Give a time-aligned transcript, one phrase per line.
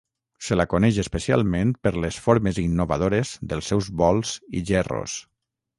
[0.45, 5.21] Se la coneix especialment per les formes innovadores dels seus bols i gerros.